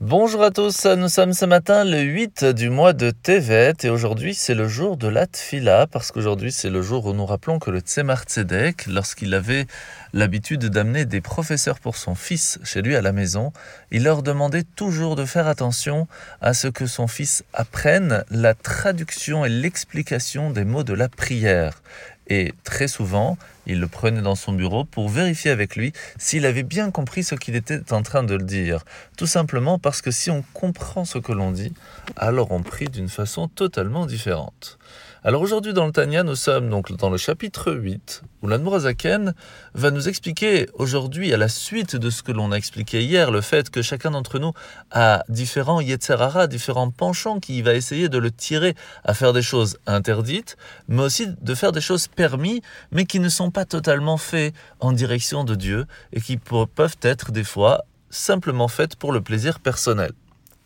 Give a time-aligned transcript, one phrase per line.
[0.00, 4.32] Bonjour à tous, nous sommes ce matin le 8 du mois de Tevet et aujourd'hui
[4.32, 7.72] c'est le jour de la Tfila parce qu'aujourd'hui c'est le jour où nous rappelons que
[7.72, 9.66] le Tzemar Tzedek, lorsqu'il avait
[10.12, 13.52] l'habitude d'amener des professeurs pour son fils chez lui à la maison,
[13.90, 16.06] il leur demandait toujours de faire attention
[16.40, 21.82] à ce que son fils apprenne la traduction et l'explication des mots de la prière.
[22.28, 23.36] Et très souvent,
[23.68, 27.34] il le prenait dans son bureau pour vérifier avec lui s'il avait bien compris ce
[27.34, 28.84] qu'il était en train de le dire.
[29.16, 31.72] Tout simplement parce que si on comprend ce que l'on dit,
[32.16, 34.78] alors on prie d'une façon totalement différente.
[35.24, 39.34] Alors aujourd'hui dans le Tanya, nous sommes donc dans le chapitre 8, où l'Anmorazaken
[39.74, 43.40] va nous expliquer aujourd'hui, à la suite de ce que l'on a expliqué hier, le
[43.40, 44.52] fait que chacun d'entre nous
[44.92, 49.78] a différents Yetzerara, différents penchants qui va essayer de le tirer à faire des choses
[49.86, 50.56] interdites,
[50.86, 52.62] mais aussi de faire des choses permis,
[52.92, 57.32] mais qui ne sont pas totalement faits en direction de Dieu et qui peuvent être
[57.32, 60.12] des fois simplement faites pour le plaisir personnel.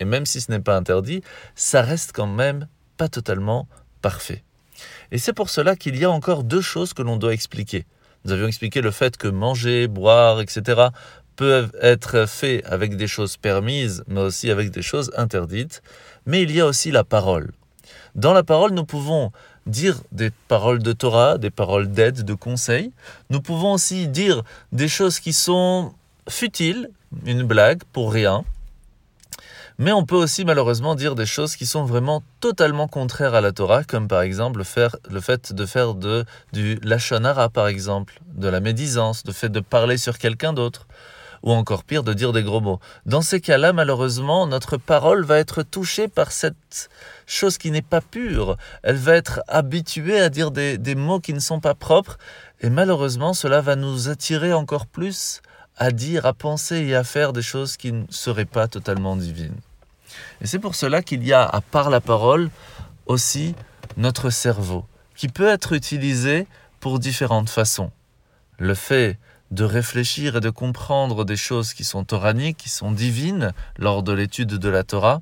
[0.00, 1.22] Et même si ce n'est pas interdit,
[1.54, 3.68] ça reste quand même pas totalement
[4.00, 4.42] parfait.
[5.10, 7.86] Et c'est pour cela qu'il y a encore deux choses que l'on doit expliquer.
[8.24, 10.88] Nous avions expliqué le fait que manger, boire, etc.
[11.36, 15.82] peuvent être faits avec des choses permises, mais aussi avec des choses interdites.
[16.26, 17.52] Mais il y a aussi la parole.
[18.14, 19.32] Dans la parole, nous pouvons
[19.66, 22.92] dire des paroles de Torah, des paroles d'aide, de conseil.
[23.30, 25.92] Nous pouvons aussi dire des choses qui sont
[26.28, 26.90] futiles,
[27.24, 28.44] une blague pour rien.
[29.78, 33.52] Mais on peut aussi malheureusement dire des choses qui sont vraiment totalement contraires à la
[33.52, 38.20] Torah, comme par exemple le, faire, le fait de faire de, du lachonara, par exemple,
[38.34, 40.86] de la médisance, le fait de parler sur quelqu'un d'autre,
[41.42, 42.80] ou encore pire, de dire des gros mots.
[43.06, 46.90] Dans ces cas-là, malheureusement, notre parole va être touchée par cette
[47.26, 48.56] chose qui n'est pas pure.
[48.82, 52.18] Elle va être habituée à dire des, mots qui ne sont pas propres,
[52.60, 55.42] et malheureusement, cela va nous attirer encore plus
[55.76, 59.56] à dire, à penser et à faire des choses qui ne seraient pas totalement divines.
[60.40, 62.50] Et c'est pour cela qu'il y a, à part la parole,
[63.06, 63.54] aussi
[63.96, 64.84] notre cerveau,
[65.16, 66.46] qui peut être utilisé
[66.78, 67.90] pour différentes façons.
[68.58, 69.18] Le fait
[69.52, 74.12] de réfléchir et de comprendre des choses qui sont toraniques, qui sont divines, lors de
[74.12, 75.20] l'étude de la Torah.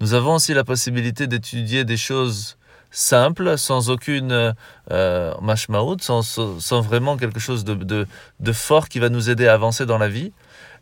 [0.00, 2.56] Nous avons aussi la possibilité d'étudier des choses
[2.90, 4.54] simples, sans aucune
[4.90, 9.98] euh, mashmaout, sans, vraiment quelque chose de fort qui va nous aider à avancer dans
[9.98, 10.32] la vie.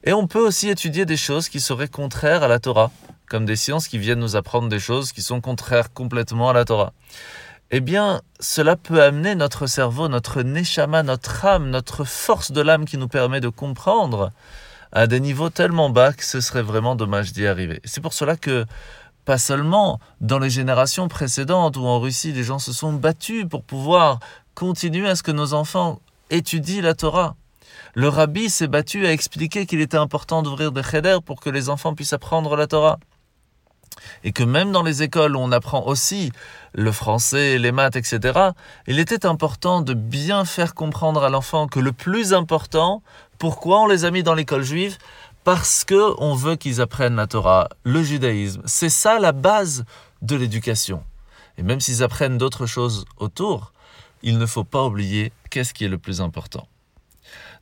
[0.04, 2.90] Et on peut aussi étudier des choses qui seraient contraires à la Torah,
[3.28, 6.64] comme des sciences qui viennent nous apprendre des choses qui sont contraires complètement à la
[6.64, 6.92] Torah.
[7.74, 12.84] Eh bien, cela peut amener notre cerveau, notre neshama, notre âme, notre force de l'âme
[12.84, 14.30] qui nous permet de comprendre
[14.92, 17.80] à des niveaux tellement bas que ce serait vraiment dommage d'y arriver.
[17.86, 18.66] C'est pour cela que,
[19.24, 23.62] pas seulement dans les générations précédentes où en Russie les gens se sont battus pour
[23.62, 24.20] pouvoir
[24.54, 27.36] continuer à ce que nos enfants étudient la Torah,
[27.94, 31.70] le rabbi s'est battu à expliquer qu'il était important d'ouvrir des cheder pour que les
[31.70, 32.98] enfants puissent apprendre la Torah.
[34.24, 36.32] Et que même dans les écoles où on apprend aussi
[36.74, 38.50] le français, les maths, etc.,
[38.86, 43.02] il était important de bien faire comprendre à l'enfant que le plus important,
[43.38, 44.98] pourquoi on les a mis dans l'école juive
[45.44, 48.62] Parce que on veut qu'ils apprennent la Torah, le judaïsme.
[48.64, 49.84] C'est ça la base
[50.22, 51.02] de l'éducation.
[51.58, 53.72] Et même s'ils apprennent d'autres choses autour,
[54.22, 56.66] il ne faut pas oublier qu'est-ce qui est le plus important.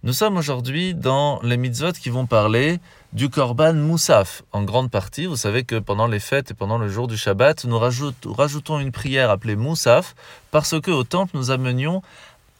[0.02, 2.80] Nous sommes aujourd'hui dans les mitzvot qui vont parler
[3.12, 4.42] du korban moussaf.
[4.50, 7.66] En grande partie, vous savez que pendant les fêtes et pendant le jour du Shabbat,
[7.66, 10.14] nous rajoutons une prière appelée moussaf
[10.52, 12.00] parce que au temple, nous amenions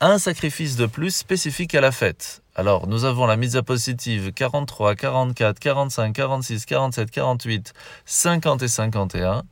[0.01, 2.43] un sacrifice de plus spécifique à la fête.
[2.57, 7.73] Alors, nous avons la mitzvah positive 43, 44, 45, 46, 47, 48,
[8.05, 9.45] 50 et 51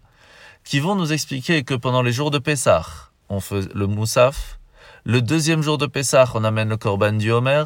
[0.62, 2.84] qui vont nous expliquer que pendant les jours de Pessah,
[3.30, 4.57] on fait le moussaf,
[5.04, 7.64] le deuxième jour de Pessah, on amène le Korban du Homer.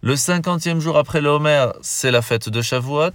[0.00, 3.10] Le cinquantième jour après le Homer, c'est la fête de Shavuot.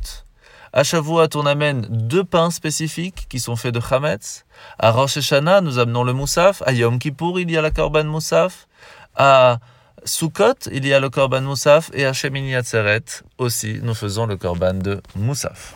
[0.72, 4.46] À Shavuot, on amène deux pains spécifiques qui sont faits de Chametz.
[4.78, 6.62] À Rosh Hashanah, nous amenons le Moussaf.
[6.66, 8.68] À Yom Kippour, il y a la Korban Moussaf.
[9.16, 9.60] À
[10.06, 11.90] Sukkot, il y a le Korban Moussaf.
[11.94, 13.04] Et à Shemini Atzeret,
[13.38, 15.76] aussi, nous faisons le Korban de Moussaf.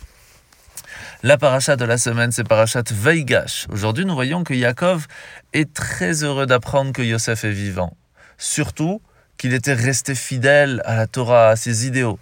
[1.26, 3.66] La paracha de la semaine, c'est parachat Veigash.
[3.70, 5.06] Aujourd'hui, nous voyons que Yaakov
[5.54, 7.96] est très heureux d'apprendre que Yosef est vivant.
[8.36, 9.00] Surtout
[9.38, 12.18] qu'il était resté fidèle à la Torah, à ses idéaux.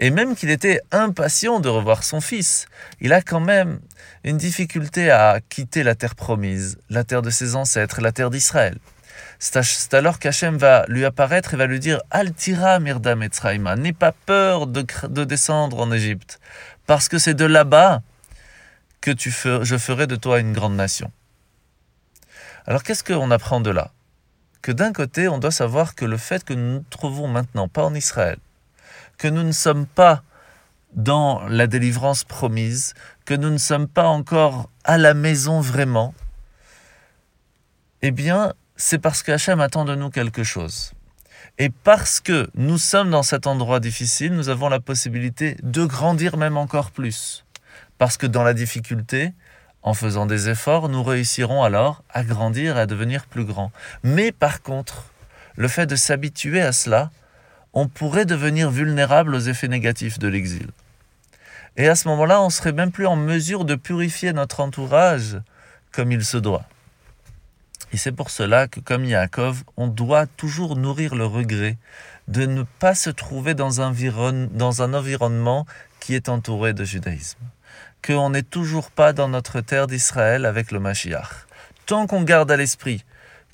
[0.00, 2.66] Et même qu'il était impatient de revoir son fils,
[3.00, 3.78] il a quand même
[4.24, 8.78] une difficulté à quitter la terre promise, la terre de ses ancêtres, la terre d'Israël.
[9.38, 14.12] C'est alors qu'Hachem va lui apparaître et va lui dire Altira Mirdam Etzraïma, n'aie pas
[14.12, 16.40] peur de, de descendre en Égypte
[16.90, 18.02] parce que c'est de là-bas
[19.00, 21.12] que je ferai de toi une grande nation.
[22.66, 23.92] Alors qu'est-ce qu'on apprend de là?
[24.60, 27.84] Que d'un côté, on doit savoir que le fait que nous nous trouvons maintenant pas
[27.84, 28.38] en Israël,
[29.18, 30.24] que nous ne sommes pas
[30.92, 32.94] dans la délivrance promise,
[33.24, 36.12] que nous ne sommes pas encore à la maison vraiment,
[38.02, 40.90] eh bien, c'est parce qu'Hachem attend de nous quelque chose.
[41.58, 46.36] Et parce que nous sommes dans cet endroit difficile, nous avons la possibilité de grandir
[46.36, 47.44] même encore plus.
[47.98, 49.32] Parce que dans la difficulté,
[49.82, 53.72] en faisant des efforts, nous réussirons alors à grandir et à devenir plus grands.
[54.02, 55.12] Mais par contre,
[55.56, 57.10] le fait de s'habituer à cela,
[57.72, 60.68] on pourrait devenir vulnérable aux effets négatifs de l'exil.
[61.76, 65.38] Et à ce moment-là, on serait même plus en mesure de purifier notre entourage
[65.92, 66.64] comme il se doit.
[67.92, 71.76] Et c'est pour cela que, comme Yaakov, on doit toujours nourrir le regret
[72.28, 73.88] de ne pas se trouver dans un,
[74.94, 75.66] environnement
[75.98, 77.40] qui est entouré de judaïsme.
[78.06, 81.46] Qu'on n'est toujours pas dans notre terre d'Israël avec le Mashiach.
[81.86, 83.04] Tant qu'on garde à l'esprit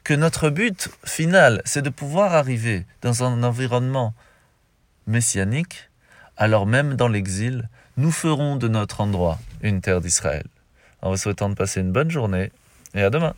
[0.04, 4.14] que notre but final, c'est de pouvoir arriver dans un environnement
[5.06, 5.90] messianique,
[6.36, 10.46] alors même dans l'exil, nous ferons de notre endroit une terre d'Israël.
[11.00, 12.52] En vous souhaitant de passer une bonne journée
[12.94, 13.34] et à demain.